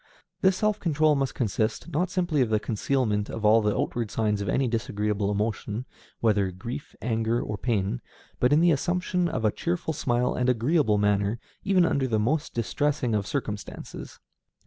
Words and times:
This 0.41 0.57
self 0.57 0.79
control 0.79 1.13
must 1.13 1.35
consist, 1.35 1.89
not 1.89 2.09
simply 2.09 2.41
in 2.41 2.49
the 2.49 2.59
concealment 2.59 3.29
of 3.29 3.45
all 3.45 3.61
the 3.61 3.77
outward 3.77 4.09
signs 4.09 4.41
of 4.41 4.49
any 4.49 4.67
disagreeable 4.67 5.29
emotion, 5.29 5.85
whether 6.21 6.47
of 6.47 6.57
grief, 6.57 6.95
anger, 7.03 7.39
or 7.39 7.55
pain, 7.55 8.01
but 8.39 8.51
in 8.51 8.61
the 8.61 8.71
assumption 8.71 9.29
of 9.29 9.45
a 9.45 9.51
cheerful 9.51 9.93
smile 9.93 10.33
and 10.33 10.49
agreeable 10.49 10.97
manner 10.97 11.37
under 11.37 11.39
even 12.05 12.09
the 12.09 12.17
most 12.17 12.55
distressing 12.55 13.13
of 13.13 13.27
circumstances. 13.27 14.19